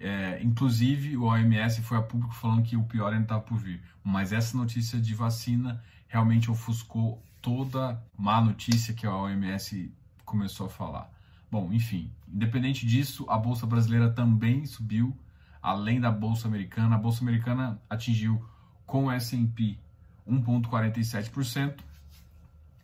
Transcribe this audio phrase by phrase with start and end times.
[0.00, 3.80] É, inclusive, o OMS foi a público falando que o pior ainda estava por vir.
[4.02, 9.92] Mas essa notícia de vacina realmente ofuscou toda má notícia que a OMS
[10.24, 11.10] começou a falar.
[11.50, 15.14] Bom, enfim, independente disso, a bolsa brasileira também subiu,
[15.60, 16.96] além da bolsa americana.
[16.96, 18.42] A bolsa americana atingiu
[18.86, 19.78] com o S&P
[20.26, 21.80] 1,47%,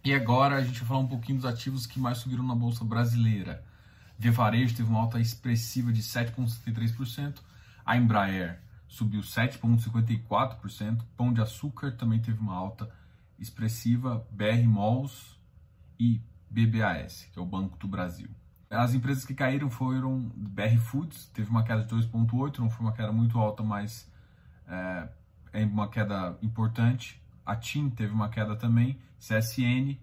[0.05, 2.85] e agora a gente vai falar um pouquinho dos ativos que mais subiram na bolsa
[2.85, 3.65] brasileira.
[4.19, 7.39] Via Varejo teve uma alta expressiva de 7,73%,
[7.85, 12.91] a Embraer subiu 7,54%, Pão de Açúcar também teve uma alta
[13.39, 15.39] expressiva, BR Malls
[16.01, 18.29] e BBAS, que é o Banco do Brasil.
[18.71, 22.93] As empresas que caíram foram BR Foods, teve uma queda de 2,8%, não foi uma
[22.93, 24.11] queda muito alta, mas
[24.67, 25.09] é,
[25.53, 27.23] é uma queda importante.
[27.49, 29.99] A TIM teve uma queda também, CSN,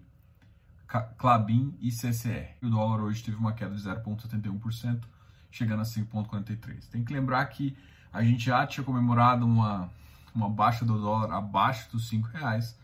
[1.16, 2.56] Clabin e CCR.
[2.60, 5.04] O dólar hoje teve uma queda de 0,71%,
[5.48, 6.88] chegando a 5,43.
[6.90, 7.76] Tem que lembrar que
[8.12, 9.88] a gente já tinha comemorado uma,
[10.34, 12.76] uma baixa do dólar abaixo dos 5 reais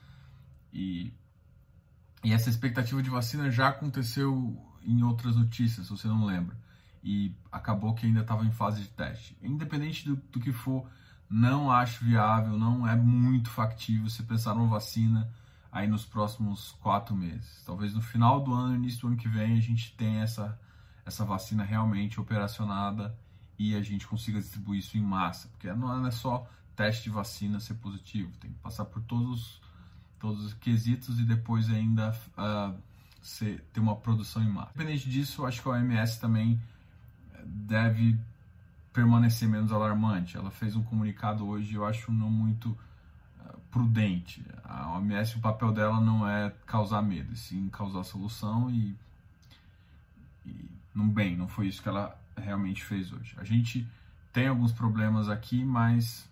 [0.72, 1.12] e,
[2.22, 6.56] e essa expectativa de vacina já aconteceu em outras notícias, se você não lembra.
[7.02, 9.36] E acabou que ainda estava em fase de teste.
[9.42, 10.88] Independente do, do que for,
[11.32, 15.32] não acho viável, não é muito factível você pensar numa vacina
[15.72, 17.62] aí nos próximos quatro meses.
[17.64, 20.60] Talvez no final do ano, início do ano que vem, a gente tenha essa,
[21.06, 23.16] essa vacina realmente operacionada
[23.58, 25.48] e a gente consiga distribuir isso em massa.
[25.48, 29.58] Porque não é só teste de vacina ser positivo, tem que passar por todos,
[30.18, 32.78] todos os quesitos e depois ainda uh,
[33.22, 34.72] ser, ter uma produção em massa.
[34.74, 36.60] Independente disso, acho que a OMS também
[37.42, 38.18] deve
[38.92, 40.36] permanecer menos alarmante.
[40.36, 42.70] Ela fez um comunicado hoje, eu acho não muito
[43.40, 44.44] uh, prudente.
[44.62, 48.94] A OMS, o papel dela não é causar medo, sim causar solução e,
[50.46, 53.34] e não bem, não foi isso que ela realmente fez hoje.
[53.38, 53.86] A gente
[54.32, 56.28] tem alguns problemas aqui, mas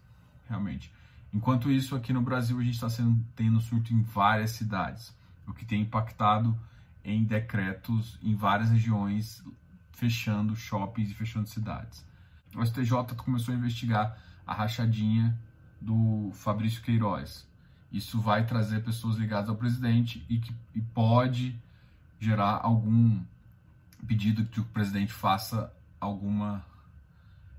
[0.48, 0.92] realmente.
[1.32, 2.88] Enquanto isso, aqui no Brasil a gente está
[3.36, 5.14] tendo surto em várias cidades,
[5.46, 6.58] o que tem impactado
[7.04, 9.42] em decretos em várias regiões,
[9.92, 12.04] fechando shoppings e fechando cidades
[12.54, 15.38] o STJ começou a investigar a rachadinha
[15.80, 17.48] do Fabrício Queiroz.
[17.92, 21.60] Isso vai trazer pessoas ligadas ao presidente e que e pode
[22.18, 23.22] gerar algum
[24.06, 26.64] pedido que o presidente faça alguma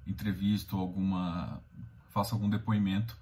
[0.08, 1.62] entrevista ou alguma
[2.10, 3.18] faça algum depoimento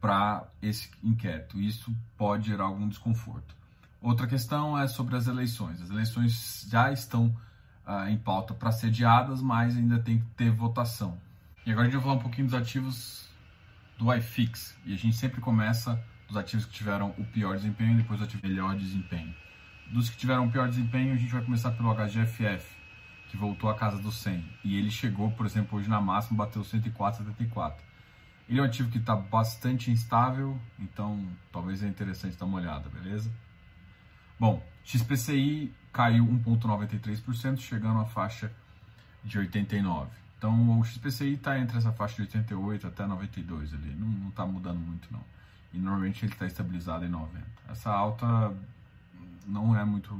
[0.00, 1.60] para esse inquérito.
[1.60, 3.54] Isso pode gerar algum desconforto.
[4.00, 5.82] Outra questão é sobre as eleições.
[5.82, 7.36] As eleições já estão
[7.86, 11.18] uh, em pauta para sediadas, mas ainda tem que ter votação.
[11.64, 13.28] E agora a gente vai falar um pouquinho dos ativos
[13.98, 14.76] do iFix.
[14.84, 18.28] E a gente sempre começa dos ativos que tiveram o pior desempenho e depois o
[18.42, 19.34] melhor desempenho.
[19.92, 22.64] Dos que tiveram o pior desempenho, a gente vai começar pelo HGFF,
[23.28, 24.44] que voltou à casa do 100.
[24.64, 27.74] E ele chegou, por exemplo, hoje na máxima, bateu 104,74.
[28.48, 32.88] Ele é um ativo que está bastante instável, então talvez é interessante dar uma olhada,
[32.88, 33.30] beleza?
[34.38, 38.52] Bom, XPCI caiu 1,93%, chegando à faixa
[39.24, 40.10] de 89.
[40.38, 44.78] Então o XPCI está entre essa faixa de 88 até 92 ali, não está mudando
[44.78, 45.22] muito não.
[45.72, 47.44] E normalmente ele está estabilizado em 90.
[47.68, 48.26] Essa alta
[49.46, 50.18] não é muito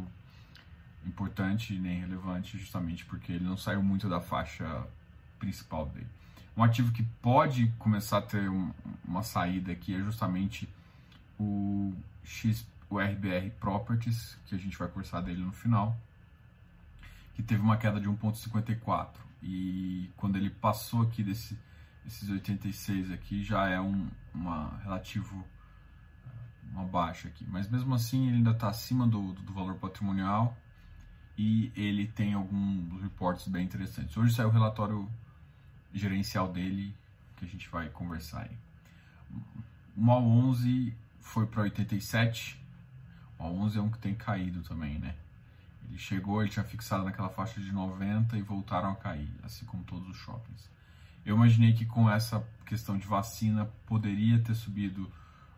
[1.06, 4.86] importante nem relevante, justamente porque ele não saiu muito da faixa
[5.38, 6.06] principal dele.
[6.56, 8.70] Um ativo que pode começar a ter um,
[9.04, 10.68] uma saída aqui é justamente
[11.38, 15.96] o XPCI o RBR Properties, que a gente vai conversar dele no final,
[17.34, 19.08] que teve uma queda de 1,54.
[19.42, 21.58] E quando ele passou aqui desse,
[22.04, 25.46] desses 86 aqui, já é um, uma relativo
[26.72, 27.44] uma baixa aqui.
[27.48, 30.56] Mas mesmo assim ele ainda está acima do, do valor patrimonial
[31.36, 34.16] e ele tem alguns reportes bem interessantes.
[34.16, 35.08] Hoje saiu o relatório
[35.92, 36.94] gerencial dele
[37.36, 38.56] que a gente vai conversar aí.
[39.96, 42.59] O MOL 11 foi para 87,
[43.48, 45.14] o 11 é um que tem caído também, né?
[45.88, 49.82] Ele chegou, ele tinha fixado naquela faixa de 90 e voltaram a cair, assim como
[49.84, 50.70] todos os shoppings.
[51.24, 55.10] Eu imaginei que com essa questão de vacina poderia ter subido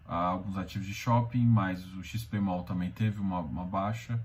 [0.07, 4.21] ah, alguns ativos de shopping, mas o XP Mall também teve uma, uma baixa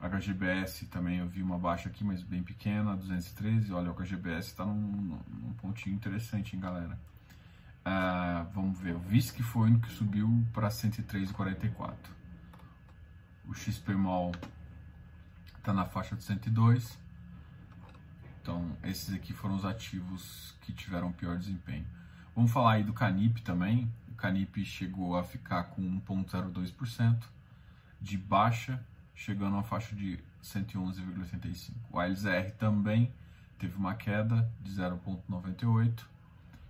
[0.00, 3.72] HGBS também eu vi uma baixa aqui, mas bem pequena, 213.
[3.72, 6.98] Olha, o HGBS está num, num, pontinho interessante, hein, galera.
[7.86, 11.94] Uh, vamos ver, o VISC foi o que subiu para 103,44.
[13.46, 14.32] O XPMOL
[15.58, 16.98] está na faixa de 102.
[18.42, 21.86] Então, esses aqui foram os ativos que tiveram pior desempenho.
[22.34, 23.90] Vamos falar aí do Canip também.
[24.08, 27.24] O Canip chegou a ficar com 1,02%
[28.00, 28.80] de baixa
[29.16, 31.72] chegando a uma faixa de 111,85.
[31.90, 33.10] O ALZR também
[33.58, 36.04] teve uma queda de 0,98,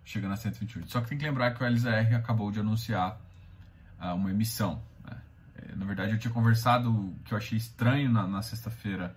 [0.04, 0.90] chegando a 128.
[0.90, 3.20] Só que tem que lembrar que o ALZR acabou de anunciar
[4.00, 4.80] uh, uma emissão.
[5.56, 9.16] É, na verdade, eu tinha conversado que eu achei estranho na, na sexta-feira.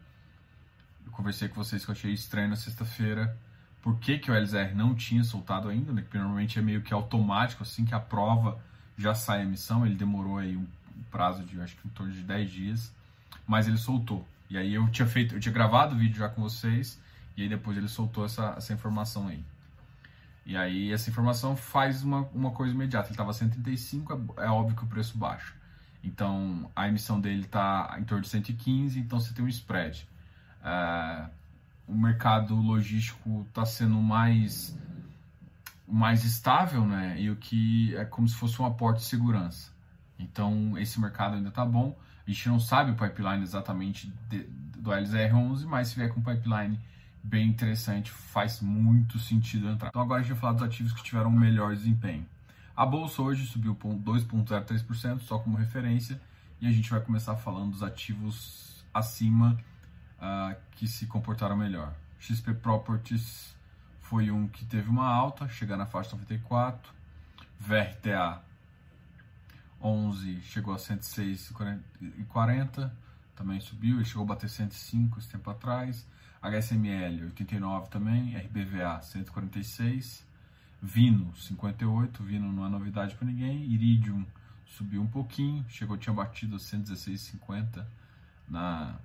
[1.06, 3.38] Eu conversei com vocês que eu achei estranho na sexta-feira.
[3.82, 5.92] Por que, que o LZR não tinha soltado ainda?
[5.94, 6.02] Né?
[6.02, 8.60] Porque normalmente é meio que automático, assim que a prova
[8.98, 9.86] já sai a emissão.
[9.86, 10.68] Ele demorou aí um
[11.10, 13.00] prazo de acho que em torno de 10 dias
[13.50, 14.24] mas ele soltou.
[14.48, 17.02] E aí eu tinha feito, eu tinha gravado o vídeo já com vocês,
[17.36, 19.44] e aí depois ele soltou essa, essa informação aí.
[20.46, 23.08] E aí essa informação faz uma, uma coisa imediata.
[23.08, 25.52] Ele estava 135, é, é óbvio que o preço baixa.
[26.04, 30.08] Então a emissão dele está em torno de 115, então você tem um spread.
[30.64, 31.30] É,
[31.88, 34.78] o mercado logístico está sendo mais
[35.88, 37.20] mais estável, né?
[37.20, 39.72] E o que é como se fosse um aporte de segurança.
[40.18, 41.98] Então esse mercado ainda está bom.
[42.26, 44.44] A gente não sabe o pipeline exatamente de,
[44.78, 46.80] do LZR11, mas se vier com um pipeline
[47.24, 49.90] bem interessante, faz muito sentido entrar.
[49.90, 52.26] Então agora a gente vai falar dos ativos que tiveram um melhor desempenho.
[52.80, 56.18] A bolsa hoje subiu 2,03%, só como referência,
[56.62, 59.60] e a gente vai começar falando dos ativos acima
[60.18, 61.94] uh, que se comportaram melhor.
[62.18, 63.54] XP Properties
[64.00, 66.94] foi um que teve uma alta, chegando na faixa 94.
[67.60, 68.42] VRTA
[69.82, 72.90] 11 chegou a 106,40,
[73.36, 76.08] também subiu, ele chegou a bater 105 esse tempo atrás.
[76.42, 80.29] HSML 89 também, RBVA 146,
[80.82, 84.26] Vino 58, Vino não é novidade para ninguém, Iridium
[84.66, 87.86] subiu um pouquinho, chegou tinha batido 116,50
[88.48, 88.96] na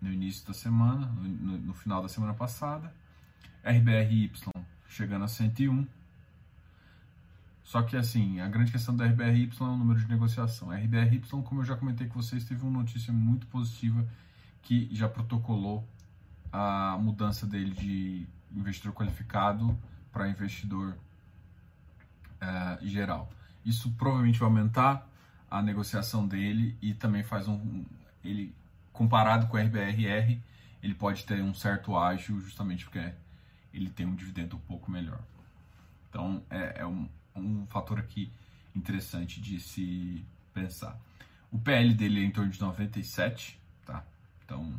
[0.00, 2.92] no início da semana, no, no final da semana passada.
[3.62, 4.32] RBRY
[4.88, 5.86] chegando a 101,
[7.62, 10.72] só que assim, a grande questão da RBRY é o número de negociação.
[10.72, 14.04] RBRY, como eu já comentei com vocês, teve uma notícia muito positiva
[14.62, 15.86] que já protocolou
[16.52, 19.78] a mudança dele de investidor qualificado
[20.10, 20.96] para investidor
[22.40, 23.30] uh, geral.
[23.64, 25.06] Isso provavelmente vai aumentar
[25.50, 27.84] a negociação dele e também faz um
[28.22, 28.54] ele
[28.92, 30.38] comparado com o RBRR,
[30.82, 33.12] ele pode ter um certo ágio justamente porque
[33.72, 35.20] ele tem um dividendo um pouco melhor.
[36.08, 38.30] Então é, é um, um fator aqui
[38.74, 40.98] interessante de se pensar.
[41.50, 44.04] O PL dele é em torno de 97, tá?
[44.44, 44.72] Então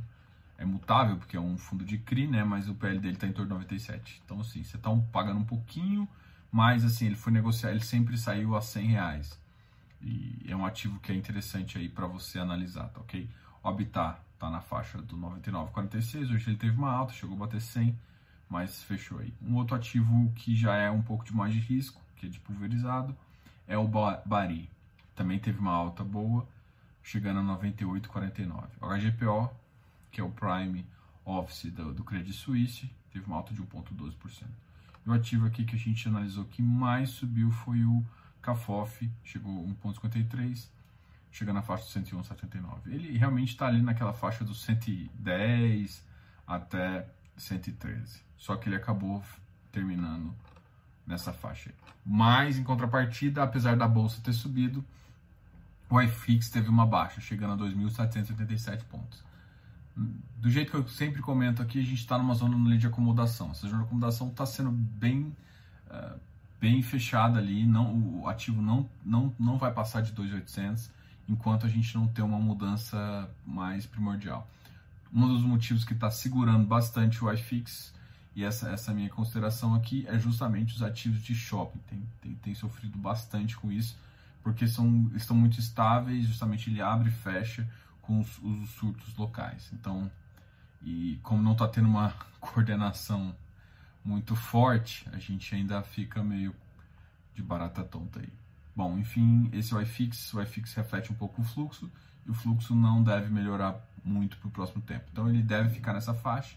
[0.57, 2.43] é mutável porque é um fundo de CRI, né?
[2.43, 4.21] Mas o PL dele está em torno de 97.
[4.25, 6.07] Então assim, você está um, pagando um pouquinho,
[6.51, 9.39] mas assim ele foi negociar, ele sempre saiu a 100 reais.
[10.01, 13.29] E é um ativo que é interessante aí para você analisar, tá ok?
[13.63, 17.61] O Habitat está na faixa do 99,46, hoje ele teve uma alta, chegou a bater
[17.61, 17.95] 100,
[18.49, 19.33] mas fechou aí.
[19.41, 22.39] Um outro ativo que já é um pouco de mais de risco, que é de
[22.39, 23.15] pulverizado,
[23.67, 24.69] é o Bari.
[25.15, 26.47] Também teve uma alta boa,
[27.03, 28.63] chegando a 98,49.
[28.81, 29.55] O HGPO,
[30.11, 30.85] que é o Prime
[31.23, 34.47] Office do, do Credit Suisse, teve uma alta de 1,12%.
[35.05, 38.03] E o ativo aqui que a gente analisou que mais subiu foi o
[38.41, 40.67] CAFOF, chegou 1,53%,
[41.31, 42.87] chegando na faixa de 101,79.
[42.87, 46.05] Ele realmente está ali naquela faixa dos 110
[46.45, 48.21] até 113.
[48.37, 49.23] Só que ele acabou
[49.71, 50.35] terminando
[51.05, 51.73] nessa faixa.
[52.05, 54.83] Mas, em contrapartida, apesar da bolsa ter subido,
[55.89, 59.23] o iFix teve uma baixa, chegando a 2.787 pontos.
[59.95, 63.51] Do jeito que eu sempre comento aqui, a gente está numa zona de acomodação.
[63.51, 65.35] Essa zona de acomodação está sendo bem,
[65.87, 66.19] uh,
[66.59, 67.65] bem fechada ali.
[67.65, 70.89] Não, o ativo não, não, não vai passar de 2.800
[71.27, 74.49] enquanto a gente não tem uma mudança mais primordial.
[75.13, 77.93] Um dos motivos que está segurando bastante o iFix
[78.35, 81.79] e essa, essa minha consideração aqui é justamente os ativos de shopping.
[81.87, 83.97] Tem, tem, tem sofrido bastante com isso,
[84.41, 87.67] porque são, estão muito estáveis, justamente ele abre e fecha
[88.01, 89.69] com os, os surtos locais.
[89.73, 90.11] Então,
[90.81, 93.35] e como não está tendo uma coordenação
[94.03, 96.55] muito forte, a gente ainda fica meio
[97.33, 98.29] de barata tonta aí.
[98.75, 101.91] Bom, enfim, esse o iFix, o iFix reflete um pouco o fluxo,
[102.25, 105.05] e o fluxo não deve melhorar muito para o próximo tempo.
[105.11, 106.55] Então ele deve ficar nessa faixa,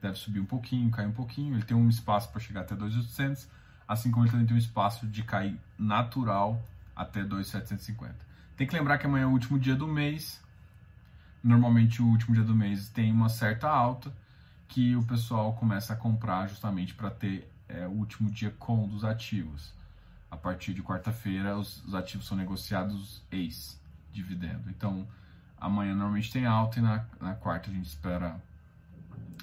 [0.00, 1.54] deve subir um pouquinho, cair um pouquinho.
[1.54, 3.48] Ele tem um espaço para chegar até 2.800,
[3.86, 6.62] assim como ele também tem um espaço de cair natural
[6.94, 8.14] até 2.750.
[8.56, 10.42] Tem que lembrar que amanhã é o último dia do mês.
[11.46, 14.12] Normalmente o último dia do mês tem uma certa alta
[14.68, 19.04] que o pessoal começa a comprar justamente para ter é, o último dia com dos
[19.04, 19.72] ativos.
[20.28, 24.68] A partir de quarta-feira, os, os, ativos são negociados ex-dividendo.
[24.68, 25.06] Então,
[25.56, 28.40] amanhã normalmente tem alta e na, na quarta a gente espera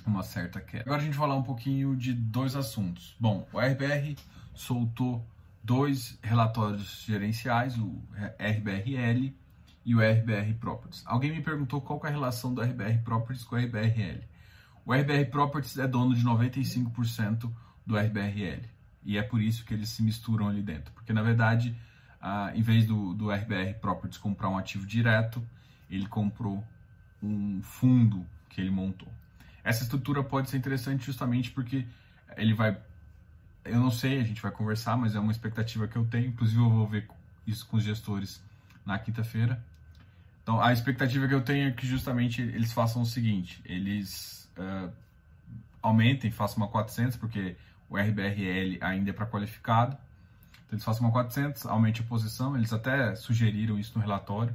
[0.05, 0.83] uma certa queda.
[0.83, 3.15] Agora a gente vai falar um pouquinho de dois assuntos.
[3.17, 4.17] Bom, o RBR
[4.53, 5.25] soltou
[5.63, 8.03] dois relatórios gerenciais, o
[8.37, 9.33] RBRL
[9.85, 11.03] e o RBR Properties.
[11.05, 14.21] Alguém me perguntou qual é a relação do RBR Properties com o RBRL.
[14.85, 17.51] O RBR Properties é dono de 95%
[17.85, 18.63] do RBRL
[19.05, 20.93] e é por isso que eles se misturam ali dentro.
[20.93, 21.75] Porque na verdade,
[22.53, 25.45] em vez do, do RBR Properties comprar um ativo direto,
[25.89, 26.63] ele comprou
[27.21, 29.11] um fundo que ele montou.
[29.63, 31.85] Essa estrutura pode ser interessante justamente porque
[32.35, 32.77] ele vai.
[33.63, 36.27] Eu não sei, a gente vai conversar, mas é uma expectativa que eu tenho.
[36.27, 37.07] Inclusive, eu vou ver
[37.47, 38.43] isso com os gestores
[38.85, 39.63] na quinta-feira.
[40.43, 44.91] Então, a expectativa que eu tenho é que justamente eles façam o seguinte: eles uh,
[45.81, 47.55] aumentem, façam uma 400, porque
[47.89, 49.97] o RBRL ainda é para qualificado.
[50.65, 52.55] Então, eles façam uma 400, aumente a posição.
[52.57, 54.53] Eles até sugeriram isso no relatório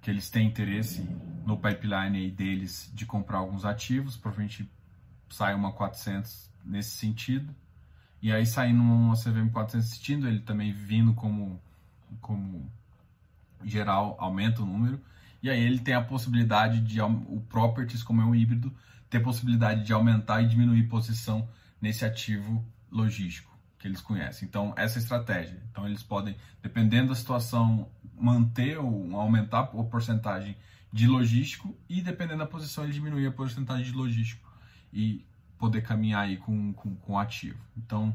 [0.00, 1.06] que eles têm interesse
[1.44, 4.70] no pipeline deles de comprar alguns ativos, provavelmente
[5.28, 7.54] sai uma 400 nesse sentido.
[8.22, 11.60] E aí saindo uma CVM 400 assistindo, ele também vindo como,
[12.20, 12.70] como
[13.70, 15.00] geral, aumenta o número.
[15.42, 18.72] E aí ele tem a possibilidade de, o Properties, como é um híbrido,
[19.08, 21.48] ter possibilidade de aumentar e diminuir posição
[21.80, 24.46] nesse ativo logístico que eles conhecem.
[24.46, 25.60] Então, essa é estratégia.
[25.70, 30.54] Então, eles podem, dependendo da situação, manter ou aumentar a porcentagem
[30.92, 34.52] de logístico e, dependendo da posição, ele diminuir a porcentagem de logístico
[34.92, 35.24] e
[35.56, 37.58] poder caminhar aí com, com, com ativo.
[37.76, 38.14] Então,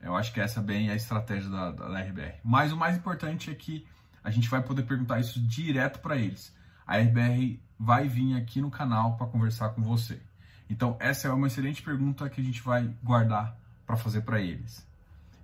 [0.00, 2.40] eu acho que essa é bem a estratégia da, da RBR.
[2.42, 3.86] Mas o mais importante é que
[4.24, 6.52] a gente vai poder perguntar isso direto para eles.
[6.86, 10.20] A RBR vai vir aqui no canal para conversar com você.
[10.68, 13.54] Então, essa é uma excelente pergunta que a gente vai guardar
[13.86, 14.86] para fazer para eles.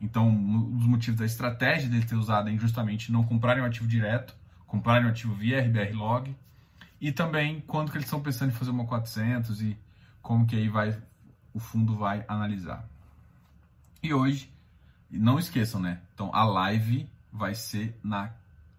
[0.01, 3.87] Então, um dos motivos da estratégia dele ter usado é justamente não comprarem um ativo
[3.87, 4.35] direto,
[4.67, 6.35] comprarem um ativo via RBR Log,
[6.99, 9.77] e também quando que eles estão pensando em fazer uma 400 e
[10.23, 10.97] como que aí vai
[11.53, 12.89] o fundo vai analisar.
[14.03, 14.51] E hoje,
[15.11, 16.01] não esqueçam, né?
[16.15, 18.31] Então, a live vai ser na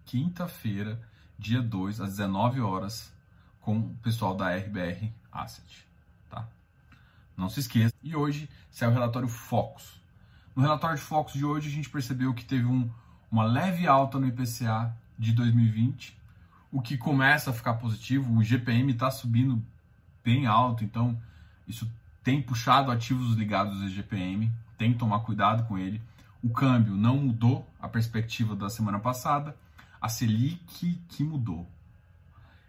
[0.04, 1.00] quinta-feira,
[1.38, 3.12] dia 2, às 19 horas,
[3.60, 5.86] com o pessoal da RBR Asset,
[6.28, 6.48] tá?
[7.36, 7.94] Não se esqueça.
[8.02, 10.00] E hoje sai o relatório Focus.
[10.54, 12.90] No relatório de Focus de hoje, a gente percebeu que teve um,
[13.30, 16.18] uma leve alta no IPCA de 2020,
[16.70, 18.36] o que começa a ficar positivo.
[18.36, 19.62] O GPM está subindo
[20.24, 21.18] bem alto, então
[21.66, 21.90] isso
[22.22, 26.00] tem puxado ativos ligados ao GPM, tem que tomar cuidado com ele.
[26.42, 29.56] O câmbio não mudou a perspectiva da semana passada,
[30.02, 31.70] a Selic que mudou.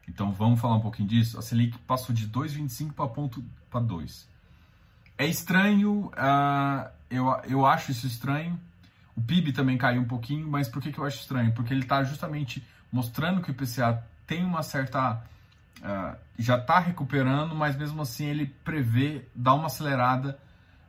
[0.08, 1.40] Então vamos falar um pouquinho disso.
[1.40, 4.30] A Selic passou de 2,25 para ponto para 2.
[5.18, 8.60] É estranho, uh, eu, eu acho isso estranho.
[9.16, 11.52] O PIB também caiu um pouquinho, mas por que, que eu acho estranho?
[11.54, 15.24] Porque ele está justamente mostrando que o IPCA tem uma certa.
[15.80, 20.38] Uh, já está recuperando, mas mesmo assim ele prevê dar uma acelerada.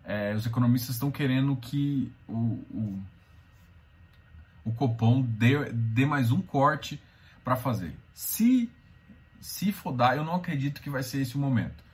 [0.06, 2.34] É, os economistas estão querendo que o,
[2.70, 3.02] o,
[4.64, 7.00] o Copom dê, dê mais um corte
[7.42, 7.96] para fazer.
[8.12, 8.70] Se,
[9.40, 11.84] se for dar, eu não acredito que vai ser esse o momento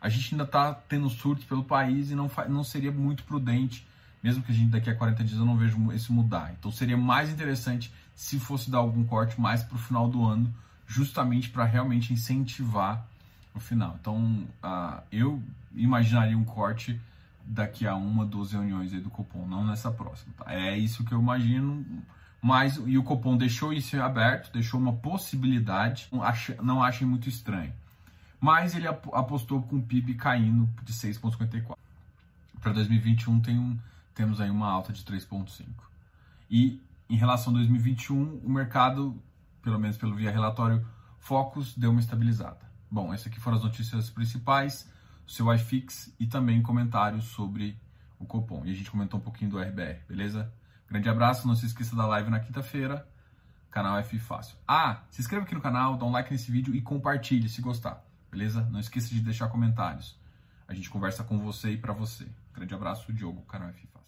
[0.00, 3.86] a gente ainda está tendo surtos pelo país e não, não seria muito prudente,
[4.22, 6.54] mesmo que a gente daqui a 40 dias eu não vejo isso mudar.
[6.58, 10.54] Então seria mais interessante se fosse dar algum corte mais para o final do ano,
[10.86, 13.04] justamente para realmente incentivar
[13.52, 13.96] o final.
[14.00, 15.42] Então uh, eu
[15.74, 17.00] imaginaria um corte
[17.46, 20.34] daqui a uma, duas reuniões aí do Copom, não nessa próxima.
[20.36, 20.52] Tá?
[20.52, 21.84] É isso que eu imagino.
[22.42, 26.08] Mas e o Copom deixou isso aberto, deixou uma possibilidade.
[26.62, 27.72] Não achem muito estranho
[28.40, 31.76] mas ele apostou com o PIB caindo de 6,54.
[32.60, 33.78] Para 2021 tem um,
[34.14, 35.66] temos aí uma alta de 3,5.
[36.50, 39.20] E em relação a 2021, o mercado,
[39.62, 40.86] pelo menos pelo via relatório
[41.18, 42.60] Focus, deu uma estabilizada.
[42.90, 44.88] Bom, essas aqui foram as notícias principais,
[45.26, 47.78] o seu iFix e também comentários sobre
[48.18, 48.64] o Copom.
[48.64, 50.52] E a gente comentou um pouquinho do RBR, beleza?
[50.88, 53.06] Grande abraço, não se esqueça da live na quinta-feira,
[53.70, 54.56] canal F Fácil.
[54.66, 58.06] Ah, se inscreva aqui no canal, dá um like nesse vídeo e compartilhe se gostar
[58.36, 58.68] beleza?
[58.70, 60.18] Não esqueça de deixar comentários.
[60.68, 62.26] A gente conversa com você e para você.
[62.52, 64.05] Grande abraço, Diogo, canal F Fácil.